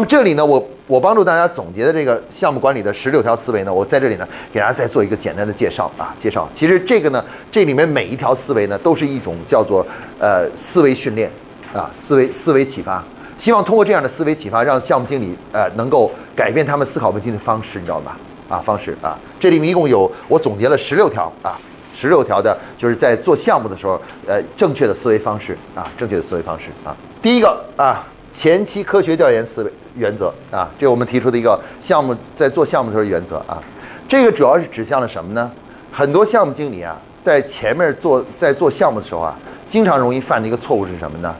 [0.00, 6.48] 那么这里呢，我我帮助大家总结的这个项目管理的十六条思维呢，我在这里呢给大家再做一个简单的介绍啊，介绍。
[6.54, 9.86] 其实这个呢，这里面每一条思维呢，都是一种叫做
[10.18, 11.30] 呃思维训练
[11.74, 13.04] 啊，思维思维启发。
[13.36, 18.16] 希望通过这样的思维启发，让项目经理呃能够改变他们思考问题的方式，你知道吧？
[18.48, 21.60] 啊，方式啊，这里面一共有我总结了十六条啊，
[21.94, 26.96] 十六条的就是在做项目的时候，呃，正确的思维方式啊，正确的思维方式啊。
[27.20, 28.02] 第一个啊。
[28.30, 33.62] 前期科学调研思维原则啊，这是我们提出的一个项目在做项目的时候原则啊。
[34.08, 35.50] 这个主要是指向了什么呢？
[35.92, 41.34] 很多项目经理啊，在前面做在做项目的时候啊，经常容易犯的一个错误是什么呢？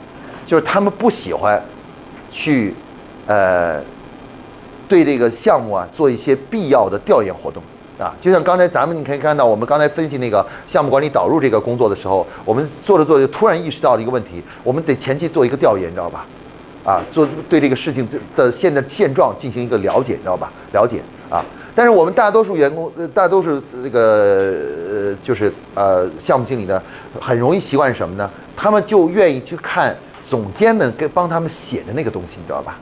[0.45, 1.63] 就是他们不喜欢
[2.31, 2.75] 去
[3.27, 3.81] 呃
[4.89, 7.63] 对这个项目啊做一些必要的调研活动
[7.99, 8.13] 啊。
[8.21, 16.27] 就像刚才咱们你可以看到，我们刚才分析那个项目管理导入这个工作的时候，我们做着做着突然意识到了一个问题，我们得前期做一个调研，你知道吧？
[16.85, 20.51] 啊，做对这个事情的现在现状进行一个了解，你知道吧？
[20.73, 21.45] 了解啊，
[21.75, 24.55] 但是我们大多数员工，呃，大多数那个
[24.91, 26.83] 呃，就是呃，项目经理呢，
[27.21, 28.29] 很容易习惯什么呢？
[28.57, 32.77] 他们就愿意去看总监们给帮他们写的那个东西，你知道吧？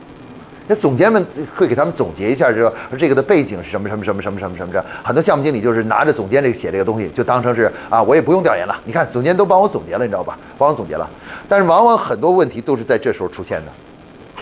[0.70, 4.84] 那总监们会给他们总结一下，就说这个的背景是什么什么什么什么什么什么这。
[5.02, 8.78] 很多项目经理就是拿着总监这个写这个东西，就当成是啊，我也不用调研了。
[8.84, 10.38] 你看总监都帮我总结了，你知道吧？
[10.58, 11.08] 帮我总结了。
[11.48, 13.72] 但是往往很多问题都是在这时候出现的。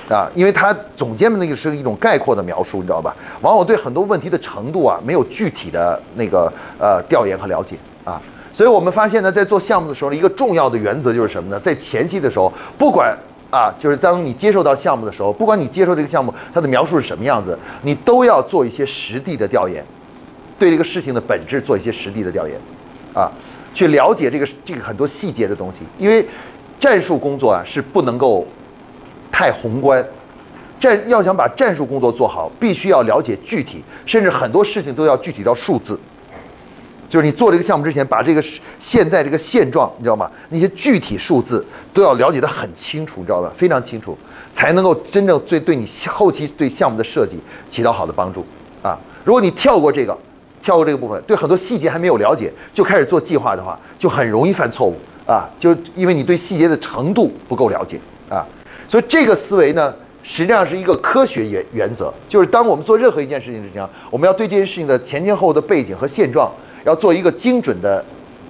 [0.08, 3.14] 啊，因为他总监们那个是一种概括的描述，你知道吧？
[3.40, 8.22] 往往对很多问题的程度啊，没有具体的那个呃调研和了解啊。
[8.52, 11.58] 所以我们发现呢，在做项目的时候，一个重要的原则就是什么呢？
[11.58, 13.18] 在前期的时候，不管
[13.50, 19.84] 啊，就是当你接受到项目的时候，不管你接受这个项目它的描述是什么样子，你都要做一些实地的调研，
[20.56, 22.56] 对这个事情的本质做一些实地的调研，
[23.12, 23.30] 啊，
[23.74, 25.80] 去了解这个这个很多细节的东西。
[25.98, 26.24] 因为
[26.78, 28.46] 战术工作啊是不能够。
[29.38, 30.02] 太宏观，
[30.80, 36.00] 战要想把战术工作做好，必须要了解具体，甚至很多事情都要具体到数字。
[37.06, 38.42] 就是你做这个项目之前，把这个
[38.78, 40.30] 现在这个现状，你知道吗？
[40.48, 43.52] 那些具体数字都要了解得很清楚，你知道吧？
[43.54, 44.16] 非常清楚，
[44.50, 48.42] 才能够真正最对你后期对项目的设计起到好的帮助
[48.82, 48.98] 啊！
[49.22, 50.16] 如果你跳过这个，
[50.62, 55.46] 跳过这个部分，对很多细节还没有了解就开始做计划的话，就很容易犯错误啊！
[55.58, 58.40] 就因为你对细节的程度不够了解啊！
[58.88, 66.52] 所以这个思维呢，实际上是一个科学原原则，就是当我们做任何一件事情之前，我们要对这件事情的前前后后的背景和现状，
[66.84, 68.04] 要做一个精准的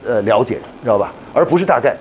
[0.04, 1.12] 呃了解，知道吧？
[1.32, 1.96] 而不是大概，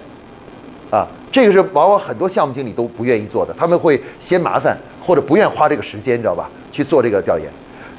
[0.91, 6.49] 啊，这个是往往很多项目经理都不愿意做的，他们会嫌麻烦或者不愿花这个时间，知道吧？
[6.71, 7.47] 去做这个调研。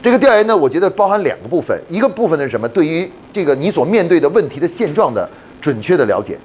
[0.03, 2.69] 这个调研呢，我觉得包含两个部分，一个部分呢是什么？
[2.69, 5.29] 对于这个你所面对的问题的现状的
[5.61, 6.39] 准确的了解，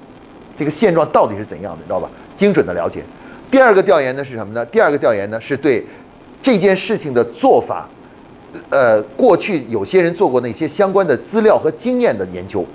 [0.57, 2.09] 这个现状到底是怎样的，知道吧？
[2.33, 3.03] 精准的了解。
[3.51, 4.65] 第二个调研呢是什么呢？
[4.67, 5.85] 第二个调研呢是对
[6.41, 7.87] 这件事情的做法，
[8.69, 12.65] 呃，过去有些人做过那些相关的资料和经验的研究，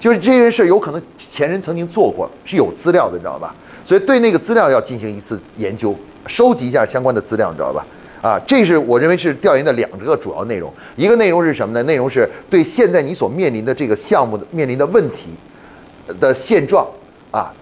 [0.00, 3.54] 就是这件事有可能前人曾经做过，是有资料的，你知道吧？
[3.84, 5.94] 所以对那个资料要进行一次研究，
[6.26, 7.86] 收集一下相关的资料，你知道吧？
[8.20, 10.72] 啊，这是我认为是调研的两个主要内容。
[10.96, 11.82] 一个内容是什么呢？
[11.84, 15.30] 内容是对现在你所面临的这个项目的面临的问题
[16.18, 16.86] 的现状
[17.30, 17.54] 啊，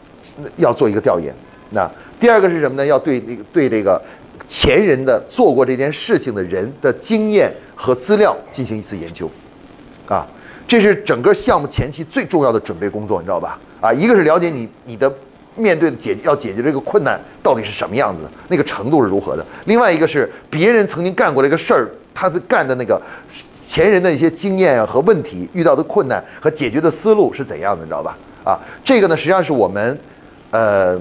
[0.56, 1.34] 要做一个调研。
[1.70, 2.84] 那第二个是什么呢？
[2.84, 4.00] 要对那个对这个
[4.48, 9.30] 前人的做过这件事情的人的经验和资料进行一次研究，
[10.08, 10.26] 啊，
[10.66, 13.56] 这是整个项目前期最重要的准备工作，你知道吧？
[13.80, 15.12] 啊，一个是了解你你的
[15.54, 23.00] 面对解要解决这个困难到底是什么样子，那个程度是如何的；另外一个是别人曾经干过这个事儿，他是干的那个
[23.54, 28.18] 前人的一些经验和问题遇到的困难和解决的思路是怎样的，你知道吧？
[28.44, 29.96] 啊，这个呢实际上是我们，
[30.50, 31.00] 呃。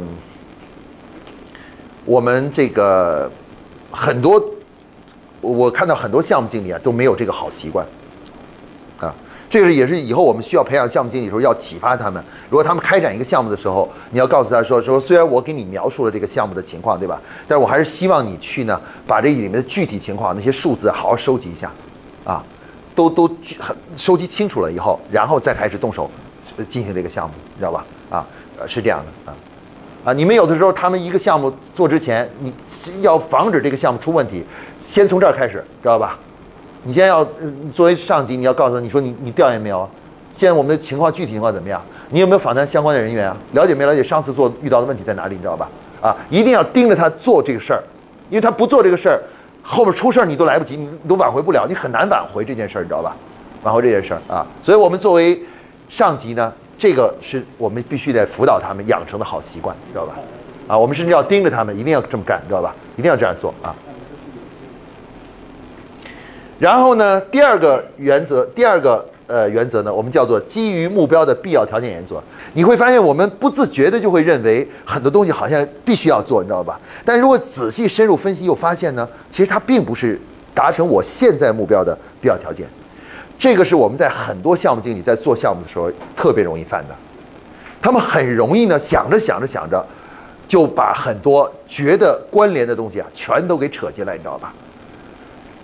[2.10, 3.32] 我们这个
[3.92, 4.44] 很多，
[5.42, 7.86] 我看到很多项目经理啊都没有这个好习惯，
[8.98, 9.14] 啊，
[9.48, 12.22] 这个也是以后我们需要培养项目经理的时候要启发他们。
[12.50, 17.22] 如果他们开展一个项目的时候，你要告诉他说说，虽然我给你描述了这个项目的情况，对吧？
[17.48, 21.72] 但是我还是希望你去呢，把这里面的具体情况那些数字好好收集一下，
[22.26, 22.44] 啊，
[22.96, 23.30] 都都
[23.96, 26.10] 收集清楚了以后，然后再开始动手
[26.68, 27.86] 进行这个项目，知道吧？
[28.10, 28.26] 啊，
[28.66, 29.38] 是这样的啊。
[30.06, 32.54] 啊，你们有的时候，他们一个项目做之前，你
[33.02, 34.44] 要防止这个项目出问题，
[34.80, 36.18] 先从这儿开始，知道吧？
[36.84, 37.26] 你先要
[37.72, 39.88] 作为上级，你要告诉他，你说你你调研没有？
[40.34, 41.82] 现在我们的情况具体情况怎么样？
[42.12, 43.36] 你有没有访谈相关的人员啊？
[43.52, 45.36] 了解没了解上次做遇到的问题在哪里？
[45.36, 45.70] 你知道吧？
[46.02, 47.84] 啊，一定要盯着他做这个事儿，
[48.30, 49.22] 因为他不做这个事儿，
[49.62, 53.14] 后面出事儿你都来不及，你都挽回不了，你很难挽回这件事儿，你知道吧？
[53.64, 55.38] 挽回这件事儿啊，所以我们作为
[55.90, 56.54] 上级呢。
[56.80, 60.16] 这个是我们必须得辅导他们养成的好习惯，知道吧？
[60.66, 62.74] 啊，我们甚至要盯着他们，一定要这么干，知道吧？
[62.96, 63.76] 一定要这样做啊。
[66.58, 72.24] 然后呢，第二个原则，第二个呃原则呢，我们叫做基于目标的必要条件原则。
[72.54, 76.80] 你会发现，我们不自觉的就会认为很多东西好像必须要做，你知道吧？
[77.04, 80.20] 但如果仔细深入分析，又发现呢，其实它并不是
[80.54, 82.68] 达成我现在目标的必要条件。
[83.40, 86.96] 这个是我们在很多项目经理在做项目的时候特别容易犯的。
[87.82, 89.84] 他们很容易呢，想着想着想着，
[90.46, 94.54] 就把很多觉得关联的东西啊，全都给扯进来，你知道吧？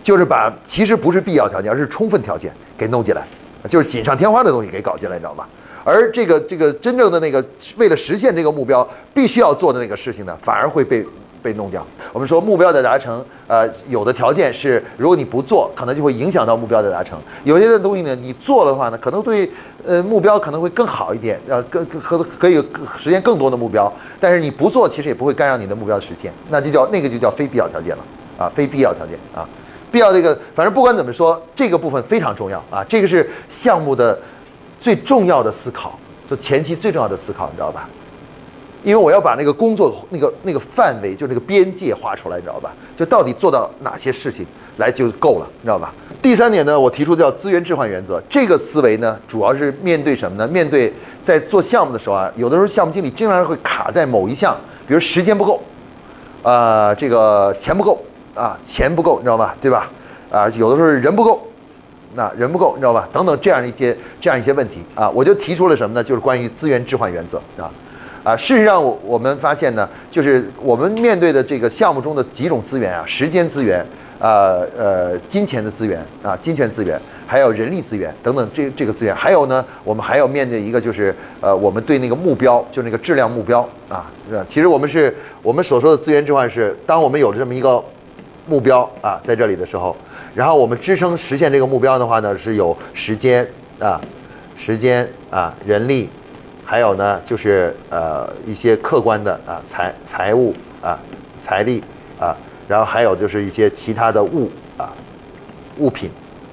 [0.02, 3.28] 就是把其实不是必要条件，而是充分条件给弄进来，
[3.68, 5.46] 就是锦上添花的东西给搞进来，你知道吧？
[5.84, 7.46] 而这个这个真正的那个
[7.76, 11.06] 为了实现这个目标必须要做的那个事情呢，反而会被。
[11.46, 11.86] 被弄掉。
[12.12, 17.20] 我们说目标的达成，呃，有的条件是，如果你不做，可能就会影响到目标的达成。
[17.44, 19.48] 有些的东西呢，你做的话呢，可能对
[19.86, 22.56] 呃目标可能会更好一点，呃，更可可以
[22.98, 23.92] 实现更多的目标。
[24.20, 26.34] 但是你不做，其实也不会干扰你的目标的实现。
[26.50, 28.04] 那就叫那个就叫非必要条件了
[28.40, 29.48] 啊，非必要条件啊，
[29.92, 34.18] 必要这个，反正不管怎么说，这个部分非常重要啊，这个是项目的
[34.80, 37.88] 最重要的思考，就前期最重要的思考，你知道吧？
[38.86, 42.72] 因为我要把那个工作那个那个范围，就那个边界画出来，你知道吧？
[42.96, 44.46] 就到底做到哪些事情
[44.78, 45.92] 来就够了，你知道吧？
[46.22, 48.22] 第三点呢，我提出的叫资源置换原则。
[48.30, 50.48] 这个思维呢，主要是面对什么呢？
[50.48, 54.56] 面对在做项目的时候啊，有的时候项目经理经常会卡在某一项，
[54.88, 55.60] 比如时间不够，
[56.44, 58.00] 啊，这个钱不够
[58.36, 59.56] 啊，钱不够，你知道吧？
[59.60, 59.90] 对吧？
[60.32, 61.42] 啊，有的时候人不够，
[62.14, 63.10] 那人不够，你知道吧？
[63.12, 66.04] 等等这样一些这样一些问题啊，我就提出了什么呢？
[66.04, 67.66] 就是关于资源置换原则啊。
[68.26, 73.86] 啊，事实上，我我们发现呢，就是我们面对的这个项目中的几种资源啊，时间资源，
[74.18, 84.44] 呃呃，金钱的资源啊，金钱资源，还有人力资源等等，这这个资源，还有呢，我们还要面对一个就是，呃，我们对那个目标，就那个质量目标啊，是吧？
[84.48, 87.80] 其实我们是我们所说的资源置换是，当我们有了这么一个
[88.48, 89.96] 目标啊，在这里的时候，
[90.34, 93.48] 然后我们支撑实现这个目标的话呢，是有时间
[93.80, 94.02] 啊，
[94.58, 96.10] 时间啊，人力。
[96.68, 100.52] 还有呢，就是呃一些客观的啊财财务
[100.82, 101.00] 啊
[101.40, 101.84] 财力
[102.20, 102.36] 啊，
[102.68, 104.92] 然后还有就是一些其他的物啊
[105.78, 106.10] 物品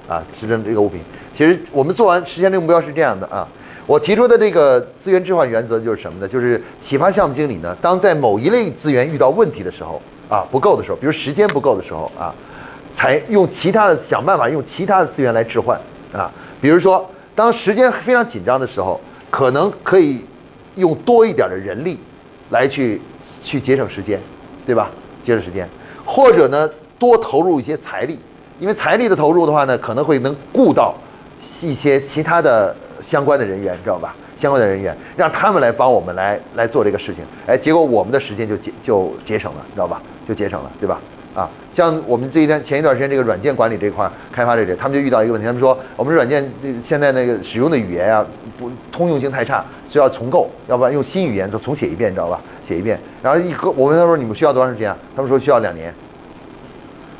[0.07, 1.01] 啊，实证这个物品。
[1.33, 3.47] 其实我们做完实现这个目标是这样的啊，
[3.87, 6.27] 我提出的这个资源置换原则就是什么呢？
[6.27, 9.99] 就是启发项目经理呢，当在某一类资源遇到问题的时候
[10.29, 12.31] 啊不够的时候，比如时间不够的时候啊，
[12.91, 15.75] 才用其他的想办法用其他的资源来置换
[16.13, 16.31] 啊，
[16.61, 19.01] 比如说当时间非常紧张的时候。
[19.33, 20.23] 可能可以
[20.75, 21.97] 用多一点的人力
[22.51, 23.01] 来去
[23.41, 24.21] 去节省时间，
[24.63, 24.91] 对吧？
[25.23, 25.67] 节省时间，
[26.05, 26.69] 或者呢
[26.99, 28.19] 多投入一些财力，
[28.59, 30.93] 因为财力的投入的话呢，可能会能雇到
[31.41, 34.15] 一些其他的相关的人员，知道吧？
[34.35, 39.99] 相关的人员让他们来帮我们来来做这个事情，哎，结果我们的时间就节就节省了，知道吧？
[40.23, 41.01] 就节省了，对吧？
[41.33, 46.47] 啊，像我们这一天前一段时间这个软件管理这块开发这里，他们就遇到一个问题，他们说我们软件
[46.81, 48.23] 现在那个使用的语言啊
[48.57, 52.39] 不通用性太差，需要重构，要不然用新语言再重写一遍，你知道吧？
[52.61, 54.97] 写一遍，然后一个我问他说你们需要多长时间啊？
[55.15, 55.93] 他们说需要两年。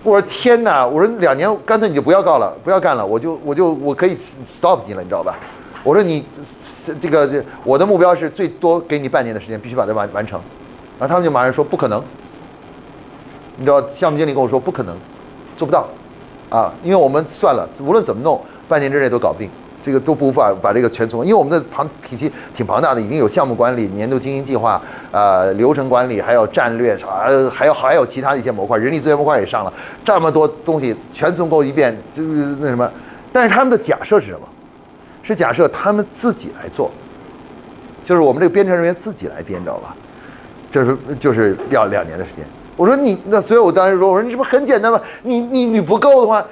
[0.03, 5.35] 我说天哪，我说两年干脆你就不要告了，不要干了，我就我就我可以 stop 你了，你知道吧？
[5.83, 6.23] 我说你
[7.01, 10.39] 这个这我的目标是最多给你半年的时间，必须把它完完成，
[10.99, 12.03] 然后他们就马上说不可能。
[13.57, 14.95] 你知道项目经理跟我说不可能，
[15.55, 15.87] 做不到，
[16.49, 19.49] 啊，因为我们算了，无论怎么弄，半年之内都搞定，
[19.81, 24.81] 这个都无法把这个全从，因为我们的庞体系挺庞大的，已经有项目管理、年度经营计划、
[25.11, 29.71] 啊流程管理，还有战略，啊还有还有其他一些模块，人力资源模块也上了，
[30.03, 32.21] 这么多东西全重构一遍，这
[32.59, 32.89] 那什么？
[33.31, 34.47] 但是他们的假设是什么？
[35.21, 36.91] 是假设他们自己来做，
[38.03, 39.95] 就是我们这个编程人员自己来编，知道吧？
[40.69, 42.45] 就是就是要两年的时间。
[42.75, 44.99] 我说你那，所以我当时说，我说你这不很简单吗？
[45.21, 46.43] 你你你不够的话，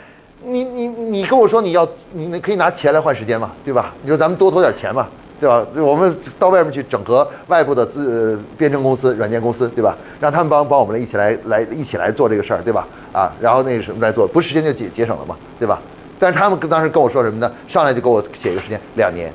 [0.45, 3.93] 你你你跟我说你要，你可以拿钱来换时间嘛，对吧？
[4.01, 5.07] 你说咱们多投点钱嘛，
[5.39, 5.65] 对吧？
[5.75, 9.97] 我们到外面去整合外部的资呃编程公司、软件公司，对吧？
[10.19, 12.87] 让他们帮帮我们一起来来一起来做这个事儿，对吧？
[13.11, 15.81] 啊，然后那个什么来做，不时间就节节省了嘛，对吧？
[16.19, 17.51] 但是他们当时跟我说什么呢？
[17.67, 19.33] 上来就给我写一个时间，两年、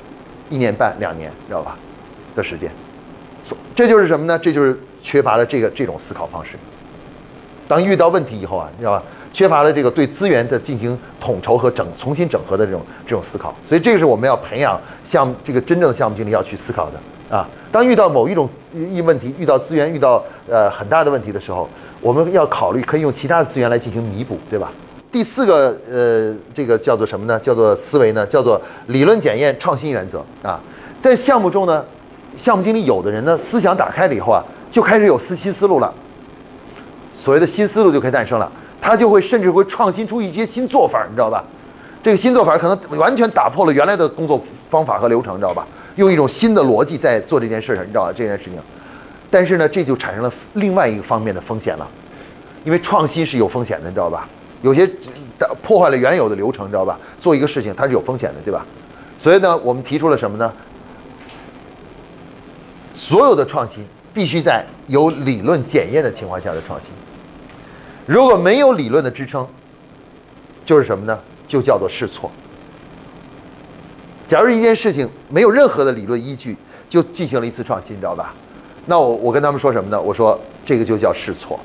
[0.49, 1.77] 一年半、两年，知道吧？
[2.33, 2.71] 的时间，
[3.41, 4.39] 所这就是什么呢？
[4.39, 6.55] 这就是缺乏了这个这种思考方式。
[7.67, 9.03] 当遇到问题以后啊，你知道吧？
[9.33, 17.47] 缺乏了这个对资源的进行统筹和整重新整合的这种这种思考，所以这个是我们要培养项目这个真正的项目经理要去思考的啊。
[17.71, 21.69] 当遇到某一种一问题，遇到资源遇到呃很大的问题的时候，
[22.01, 24.71] 我们要考虑可以用其他的资源来进行弥补，对吧？
[25.11, 27.39] 第四个呃，这个叫做什么呢？
[27.39, 28.25] 叫做思维呢？
[28.25, 30.59] 叫做理论检验创新原则啊。
[30.99, 31.85] 在项目中呢，
[32.35, 35.93] 项目经理有的人呢，思想打开了以后啊，就开始有思新思路了。
[37.17, 38.49] 所谓的新思路就可以诞生了。
[38.79, 41.43] 他就会甚至会创新出一些新做法，你知道吧？
[42.03, 45.67] 这个新做法可能完全打破了原来的工作方法和流程，知道吧？
[45.95, 48.13] 用一种新的逻辑在做这件事上，你知道吧？
[48.15, 48.53] 这件事情，
[49.31, 51.85] 但是呢，这就产生了另外一个方面的风险了，
[52.63, 54.29] 因为创新是有风险的，你知道吧？
[54.61, 54.89] 有些
[55.61, 56.97] 破坏了原有的流程，知道吧？
[57.19, 58.63] 做一个事情它是有风险的，对吧？
[59.17, 60.53] 所以呢，我们提出了什么呢？
[62.93, 66.91] 所有的创新必须在有理论检验的情况下的创新。
[68.07, 69.45] 如果没有理论的支撑，
[70.65, 71.19] 就是什么呢？
[71.45, 72.31] 就叫做试错。
[74.25, 78.33] 假如一件事情没有任何的理论依据，就进行了一次创新，你知道吧？
[78.85, 80.01] 那我我跟他们说什么呢？
[80.01, 81.59] 我说这个就叫试错，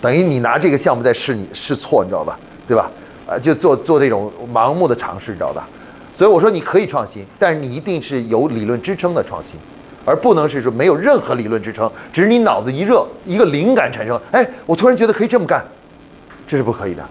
[0.00, 2.38] 等于你拿这个项目在试你试错，你知道吧？
[2.68, 2.88] 对吧？
[3.26, 5.68] 啊，就做做这种盲目的尝试，你知道吧？
[6.14, 9.56] 所以我说你可以创新，但是你一定是有理论支撑的创新，
[10.04, 15.64] 而不能是说没有任何理论支撑，只是你脑子一热，一个灵感产生，哎，我突然觉得可以这么干，
[16.46, 17.06] 这是不可以的，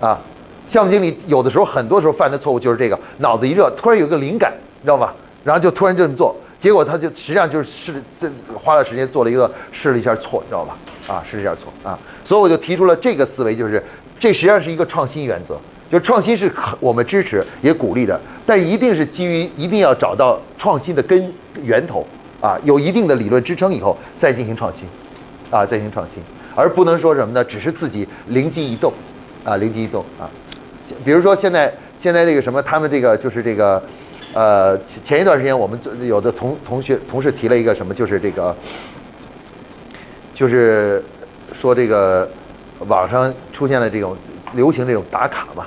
[0.00, 0.18] 啊。
[0.66, 5.14] 项目经理有的时候，很多时候犯的错误就是这个：脑子一热，突然有一个灵感，你知道吧？
[5.44, 10.74] 然后就突然这么做，结果他就实际上就是试，这花了时间做了一个试了一下错，你知道吧？
[11.06, 13.82] 啊，试了一下错啊，所以我就提出了这个思维，就是
[14.18, 15.60] 这实际上是一个创新原则，
[15.92, 21.30] 就创新是我们支持也鼓励的，但一定是基于一定要找到创新的根
[21.62, 22.06] 源头
[22.40, 24.86] 啊，有一定的理论支撑以后再进行创新，
[25.50, 26.22] 啊，再进行创新，
[26.54, 27.44] 而不能说什么呢？
[27.44, 28.92] 只是自己灵机一动，
[29.44, 30.28] 啊，灵机一动啊。
[31.04, 33.82] 比如说现在现在这个什么，他们这个就是这个，
[34.34, 38.54] 呃，前一段时间我们有的同同学同事提了一个什么，就是这个，
[40.34, 41.02] 就是
[41.54, 42.30] 说这个
[42.80, 44.14] 网上出现了这种
[44.52, 45.66] 流行这种打卡嘛，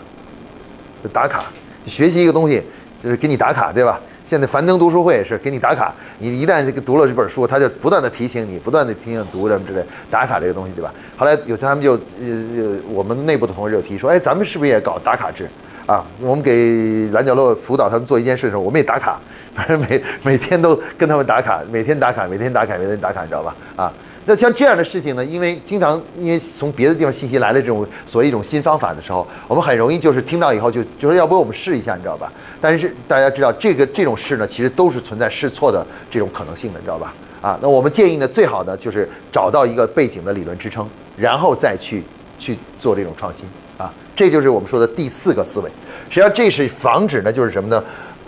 [1.12, 1.46] 打卡，
[1.88, 2.62] 学习一个东西
[3.01, 4.00] 就是给你打卡，对吧？
[4.27, 9.81] 现在樊登读书会也是给你打卡，你一旦这个读了这本书，他就不断的提醒你，不断的提醒读什么之类，
[10.12, 10.93] 打卡这个东西，对吧？
[11.15, 15.48] 后来有他们就呃，我们内部的同事就提说，哎，咱们是不是也搞打卡制
[15.86, 16.03] 啊？
[16.19, 19.17] 我们给蓝角落辅导他们做一件事的时候，我们也打卡，
[19.53, 23.55] 反正每每天都跟他们打卡，每天打卡，每天打卡，每天打卡，你知道吧？
[23.77, 23.93] 啊。
[24.29, 25.24] 那像这样的事情呢？
[25.24, 32.29] 因为经常因为从别的地方信息来了这种所谓一种新方法的时候，我们很容易就是听到以后就就说要不我们试一下，你知道吧？
[32.60, 37.13] 但是大家知道这个这种试呢，其实都是存在试错的这种可能性的，你知道吧？
[37.41, 42.03] 啊，那我们建议呢，最好呢就是找到一个背景的理论支撑，然后再去
[42.38, 43.46] 去做这种创新
[43.77, 45.72] 啊，这就是我们说的第四个思维。
[46.10, 47.81] 实际上这是防止呢，就是什么呢？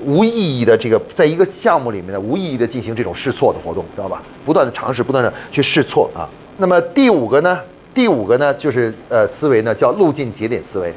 [0.03, 4.22] 无意义的这个，在一个项目里面呢，无意义的进行这种试错的活动，知道吧？
[4.46, 6.27] 不断的尝试，不断的去试错啊。
[6.58, 7.60] 那么第五个呢？
[7.94, 10.94] 第五个呢，就是呃思维呢，叫路径节点思维。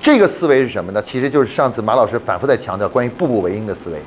[0.00, 1.02] 这个思维是什么呢？
[1.02, 3.98] 其实就是上次马老师反复在强调关于步步为营的思维。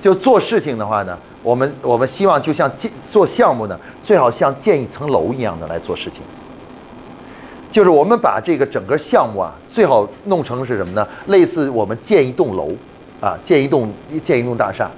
[0.00, 6.22] 就做事情的话呢，我们我们希望就像建做项目呢，最好像建一层楼一样的来做事情。
[7.70, 11.06] 就是我们把这个整个项目啊，最好弄成是什么呢？
[11.26, 12.70] 类似我们建一栋楼。
[13.20, 14.88] 啊，建一栋建一栋大厦，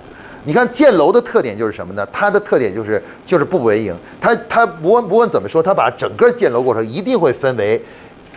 [0.44, 2.06] 你看建楼的特点就是什么呢？
[2.12, 3.96] 它的特点就是就是步步为营。
[4.20, 7.80] 它它不问不问怎么说，它把整个建楼过程一定会分为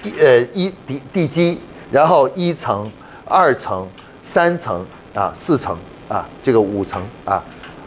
[0.04, 1.60] 一呃一地地基，
[1.92, 2.90] 然后一层、
[3.25, 3.88] 二层、
[4.22, 7.44] 三层啊、四层啊，这个五层啊。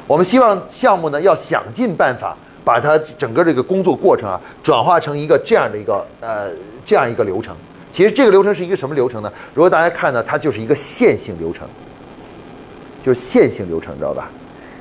[0.06, 6.48] 我们希望项目呢要想尽办法把它整个这个工作过程啊转化成一个这样的一个呃
[6.84, 7.56] 这样一个流程。
[7.96, 9.32] 其实这个流程是一个什么流程呢？
[9.54, 11.66] 如果大家看呢，它就是一个线性流程。
[13.02, 14.28] 就是线性流程，知道吧？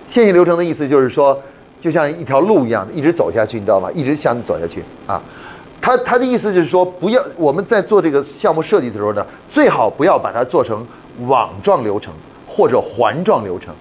[0.06, 1.42] 线性流程的意思就是说，
[1.80, 3.90] 就像一条路一样，一直走下去，你知道吗？
[3.94, 5.22] 一直向走下去啊。
[5.80, 10.86] 他他的意思就是说，不要我们在做这个项目设计的时候呢，最好不要把它做成
[11.26, 12.14] 网状流程
[12.46, 13.74] 或者环状流程。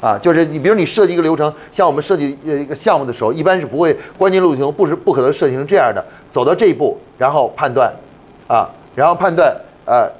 [0.00, 7.92] 啊，就是你比如你设计一个流程，像我们设计呃一个项目的时候，一般是不会关键路径不是不可能设计成这样的，走到这一步，然后判断，
[8.46, 10.10] 啊，然后判断，呃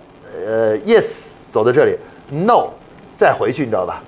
[0.47, 1.97] 呃，yes，走到这里。
[2.31, 2.71] no，
[3.17, 4.03] 再回去，你知道吧？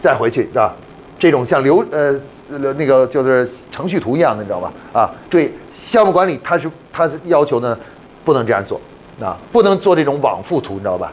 [0.00, 0.72] 再回去，啊？
[1.18, 4.72] 这种像流呃那个就是程序图一样的，你知道吧？
[4.92, 7.78] 啊，注意项目管理，它是它要求呢，
[8.24, 8.80] 不能这样做
[9.20, 11.12] 啊，不能做这种往复图，你知道吧？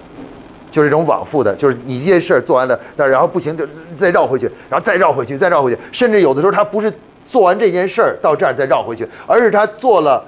[0.69, 6.91] 就是这种往复的，就是你这件事儿做完了，但然后不行就再绕回去，然后再绕回去，再绕回去，甚至有的时候他不是
[7.25, 10.24] 做完这件事儿到这儿再绕回去，而是他做了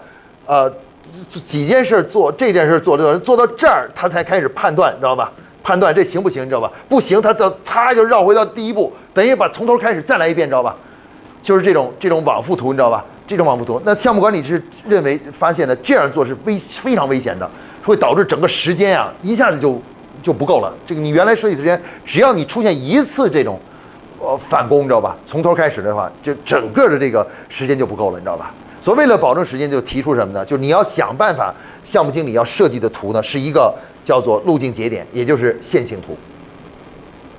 [0.46, 0.72] 呃
[1.28, 5.32] 几件事做这件事做做做到这儿，他才开始判断，你知道吧？
[5.62, 6.72] 判断这行不行，你知道吧？
[6.88, 10.76] 不行，他就他就绕回到第一步，等于把从头开始再来一遍，知道吧？
[11.42, 13.04] 就是这种这种往复图，你知道吧？
[13.28, 17.48] 这种往复图，那项目管理是认为发现呢，这样做是危非常危险的，
[17.84, 19.80] 会导致整个时间啊一下子就
[20.24, 20.74] 就不够了。
[20.86, 23.60] 这个你原来设计时间，只要你出现一次这种
[24.20, 25.16] 呃返工，你知道吧？
[25.26, 28.52] 从头开始的话，就整个的这个时间就不够了，你知道吧？
[28.82, 30.46] 所以为了保证时间，就提出什么呢？
[30.46, 33.74] 就是你要想办法，项目经理要设计的图呢，是一个
[34.04, 36.16] 叫做路径节点，也就是线性图。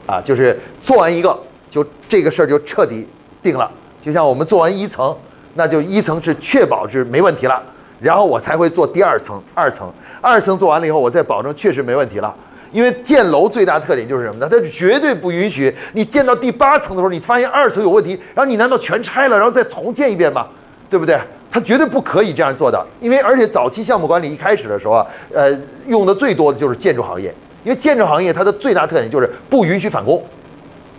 [0.07, 1.39] 啊，就是做完一个，
[1.71, 3.09] 就这个事儿就彻底
[3.43, 3.71] 定了。
[4.03, 5.17] 就像我们做完一层，
[5.55, 7.63] 那就一层是确保是没问题了，
[8.01, 9.91] 然后我才会做第二层、二层。
[10.21, 12.35] 二层做完了以后，我再保证确实没问题了。
[12.73, 14.49] 因为建楼最大特点就是什么呢？
[14.51, 20.47] 它绝对不允许你建到第八层的时候，你发现二层有问题，然后你难道全拆了，然后再重建一遍吗？
[20.89, 21.21] 对不对？
[21.51, 22.85] 它绝对不可以这样做的。
[23.01, 25.51] 因为而且早期项目管理一开始的时候啊，呃，
[25.87, 27.35] 用的最多的就是建筑行业，
[27.65, 30.23] 因为建筑行业它的最大特点就是不允许返工，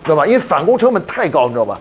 [0.03, 0.25] 知道吧？
[0.25, 1.79] 因为返工成本太高，你知道吧？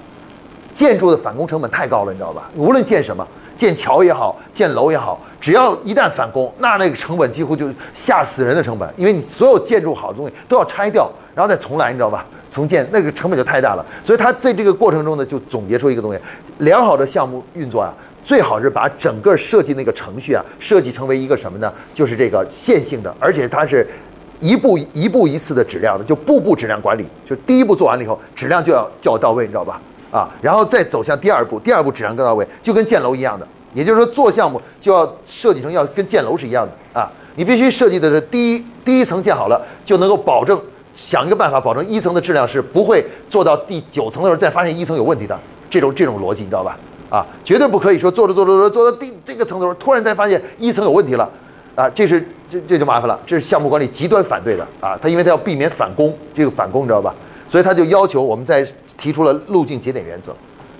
[0.73, 2.49] 建筑的返工成本太高了，你知道吧？
[2.54, 3.26] 无论建什么，
[3.60, 5.20] 建桥也好，建楼也好。
[5.38, 12.24] 只要一旦返工，那那个成本几乎就吓死人的成本，因为你所有建筑好的东西都要拆掉，然后再重来，你知道吧？
[12.48, 13.84] 重建那个成本就太大了。
[14.02, 16.18] 所以他在这个过程中呢，就总结出一个东西：
[16.60, 17.92] 良好的项目运作啊，
[18.24, 21.70] 最好是把整个设计那个程序啊，设计成为一个什么呢？
[21.92, 23.86] 就是这个线性的，而且它是
[24.40, 27.06] 一步一步一次的质量的，就步步质量管理。
[27.26, 29.78] 就第一步做完了以后，质量就要就要到位，你知道吧？
[30.10, 33.46] 啊，然后再走向第二步，第二步质量更到位，就跟建楼一样的。
[33.72, 37.08] 也就是说，做项目就要设计成要跟建楼是一样的啊！
[37.36, 40.60] 你必须设计的是第一第一层建好了，就能够保证
[40.96, 45.38] 想一个办法保证一层的质量是不会做到第九层的时候再发现一层有问题的
[45.70, 46.76] 这种这种逻辑，你知道吧？
[47.08, 51.30] 啊，绝对不可以说做着做着做做到第这个层的时候突然再发现一层有问题了
[51.76, 51.88] 啊！
[51.90, 54.98] 这是这这就麻烦了，这是项目管理极端反对的啊！
[55.00, 57.14] 他因为他要避免返工，这个返工你知道吧？
[57.46, 58.66] 所以他就要求我们在
[59.00, 60.37] 提出了路径节点原则，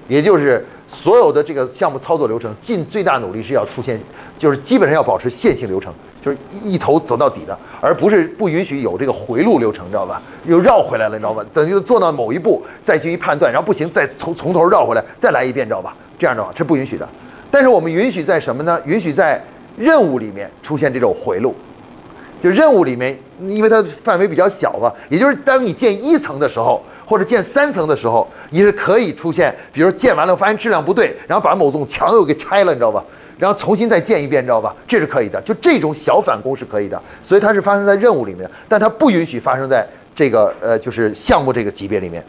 [0.07, 0.65] 也就是。
[0.93, 3.97] 所有的这个项目操作流程，尽最大努力是要出现，
[4.37, 10.21] 就是基本上要保持线性流程，就是一头走到底的，而不是不允许有这个回路流程，知道吧？
[10.47, 11.47] 又绕回来了，你知道吧？
[11.55, 15.95] 等于做到某一步再进行判断，然后不行再从从头绕回来再来一遍，知道吧？
[16.19, 17.09] 这样的话是不允许的。
[17.49, 18.77] 但是我们允许在什么呢？
[18.85, 19.41] 允许在
[19.79, 21.55] 任务里面出现这种回路，
[22.43, 26.83] 就任务里面，因为它范围比较小嘛，也就是当你建一层的时候。
[27.11, 33.05] 或者建三层的时候，你是可以出现，比如建完了发现质量不对，然后把某栋墙又给拆了，你知道吧？
[33.37, 34.73] 然后重新再建一遍，你知道吧？
[34.87, 37.03] 这是可以的，就这种小返工是可以的。
[37.21, 39.85] 所以它是发生在任务里面，但它不允许发生在
[40.15, 42.25] 这个呃，就是项目这个级别里面。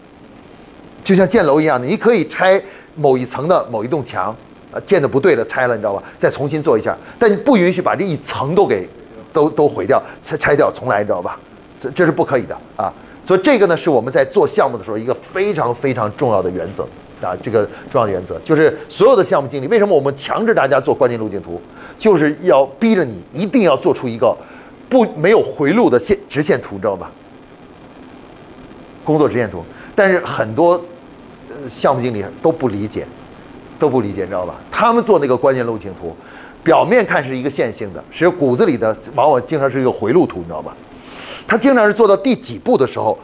[1.04, 2.60] 就像建楼一样的，你可以拆
[2.96, 4.36] 某一层的某一栋墙，
[4.72, 6.02] 呃，建的不对了，拆了，你知道吧？
[6.18, 8.90] 再重新做一下，但你不允许把这一层都给
[9.32, 11.38] 都都毁掉，拆拆掉重来，你知道吧？
[11.80, 12.92] 这这是不可以的啊。
[13.24, 16.84] 所以这个呢，是我们在做项目的时候一个非常非常重要的原则
[17.22, 17.38] 啊。
[17.44, 21.62] 这个重要的原则就是所有的项目经理，为什么我们强制大家做关键路径图，
[21.98, 24.36] 就是要逼着你一定要做出一个
[24.90, 27.12] 不没有回路的线直线图，知道吧？
[29.04, 29.64] 工作直线图。
[29.96, 30.84] 但是很多
[31.70, 33.06] 项目经理都不理解，
[33.78, 34.56] 都不理解，知道吧？
[34.72, 36.16] 他们做那个关键路径图，
[36.64, 40.76] 表面看是一个线性的，实际上骨子里的往往经常是一个回路图，你知道吧？
[41.48, 43.18] 他经常是做到第几步的时候，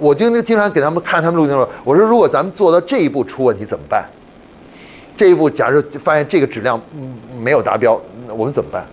[0.00, 4.04] 我就经常给他们看他们录音我说如果咱们做到这一步出问题怎么办？
[5.16, 8.86] 这一步假如发现这个质量嗯没有达标，我们怎么办？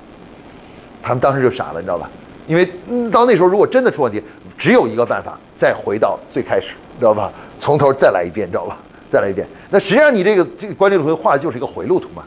[1.01, 2.09] 他们当时就傻了，你知道吧？
[2.47, 2.65] 因为
[3.09, 4.21] 到那时候如果真的出问题，
[4.57, 7.31] 只有一个办法，再回到最开始，知道吧？
[7.57, 8.77] 从头再来一遍，知道吧？
[9.09, 9.47] 再来一遍。
[9.69, 12.23] 那实际上你这个这个关键路图画的就是一个回路图嘛。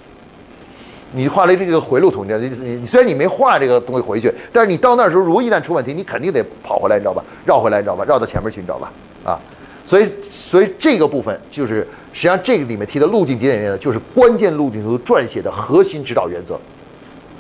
[1.13, 7.25] 你画了这个回路图，你你你虽然你没画这个东西回去，但是你到那时候如果一旦出问题，你肯定得跑回来，你知道吧？
[7.47, 8.05] 绕回来，你知道吧？
[8.05, 8.93] 绕到前面去，你知道吧？
[9.25, 9.41] 啊，
[9.85, 16.61] 所以所以这个部分就是实际上这个里面提的路径节点原则，就是关键路径图撰写的核心指导原则，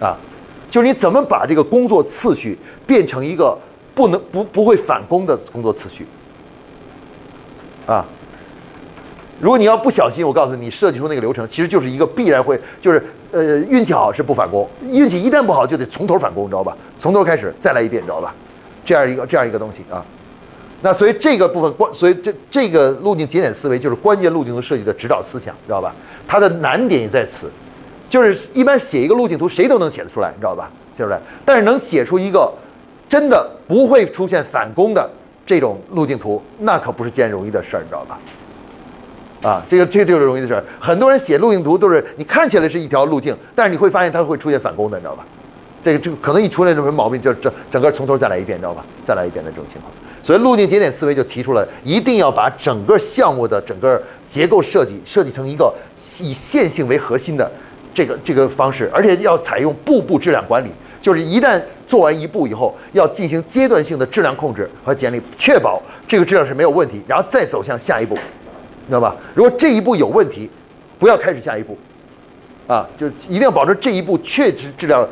[0.01, 0.17] 啊，
[0.71, 3.59] 就是你怎么把这个工作次序变成一个
[3.95, 6.07] 不能不不会返工的工作次序，
[7.87, 8.05] 啊。
[9.41, 16.77] 如果你要不小心，我告诉你，设计出那个流程，其实就是一个必然会，就是呃运气好是不返工，运气一旦不好就得从头返工，你知道吧？
[16.97, 18.35] 从头开始再来一遍，你知道吧？
[18.85, 20.05] 这样一个这样一个东西啊。
[20.83, 25.95] 那所以这个部分关，所以这这个路径节点思维就是关键路径图设计的指导思想，知道吧？
[26.27, 27.51] 它的难点也在此，
[28.09, 30.71] 就是一般写一个路径图谁都能写得出来，你知道吧？
[30.97, 32.53] 写出来，但是能写出一个
[33.09, 35.09] 真的不会出现返工的
[35.47, 38.19] 这种路径图，那可不是件容易的事儿，你知道吧？
[39.43, 40.65] 啊，这个这个就是容易的事儿。
[40.81, 45.25] 很多人写路径图都是你看起来是一条路径，但是你会发现它会出现返工的，你知道吧？
[45.83, 48.85] 这个这个可能一出来什么毛病，就整整个从头再来一遍，你知道吧？
[49.05, 49.93] 再来一遍的这种情况。
[50.23, 55.73] 所以路径节点思维就提出了，一定要把整个项目的整个结构设计设计成一个
[56.21, 57.51] 以线性为核心的
[57.95, 60.69] 这个这个方式，而且要采用步步质量管理，
[61.01, 68.19] 就是一旦做完一步以后，要进行阶段性的质量控制和监理，确保这个质量是没有问题，然后再走向下一步。
[68.89, 69.15] 知道吧？
[69.35, 70.51] 如果这一步有问题，
[70.99, 71.79] 不要开始下一步，
[72.67, 75.07] 啊，就一定要保证这一步确实质量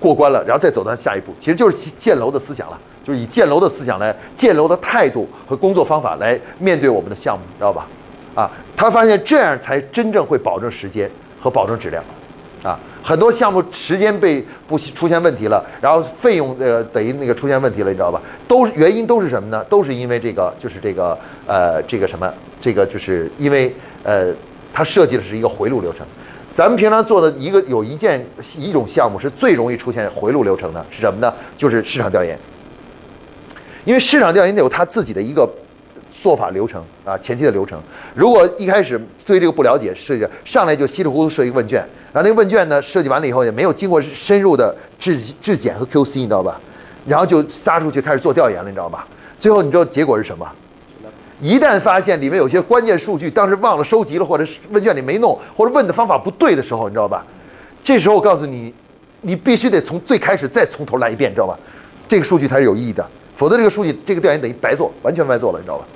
[0.00, 7.86] 过关了，然后再走到下一步，其实就是建楼的思想了，就是以建楼的思想来建楼的态度和工作方法来面对我们的项目，知道吧？
[8.34, 12.02] 啊，他发现这样才真正会保证时间和保证质量。
[12.62, 18.20] 啊，很多项目时间被不出现问题了，然后费用呃等于那个出现问题了，你知道吧？
[18.48, 19.64] 都是原因都是什么呢？
[19.70, 21.16] 都是因为这个就是这个
[21.46, 24.34] 呃这个什么这个就是因为呃
[24.72, 26.04] 它设计的是一个回路流程。
[26.52, 31.32] 咱们平常做的一个有一件一种项目是最容易出现回路流程的，是什么呢？
[31.56, 32.36] 就是市场调研。
[33.84, 35.48] 因为市场调研得有它自己的一个。
[36.20, 37.80] 做法流程啊，前期的流程。
[38.12, 46.60] 如果一开始对这个不了解，设计上来就稀里糊涂设一个问卷，然后那个问卷呢设计完了以后也没有经过深入的质质检和 QC，你知道吧？
[47.06, 49.06] 然后就撒出去开始做调研了，你知道吧？
[49.38, 50.46] 最后你知道结果是什么？
[51.40, 57.24] 一旦发现里面有些关键数据当时忘了收集了，或者问卷里没弄，或者问的方法不对的时候，你知道吧？
[57.84, 58.74] 这时候我告诉你，
[59.20, 61.56] 你必须得从最开始再从头来一遍，你知道吧？
[62.08, 65.86] 这个数据才是有意义的，否则这个数据这个调研等于白做，完全白做了，你知道吧？